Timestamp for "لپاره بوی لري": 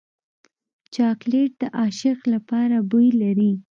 2.33-3.51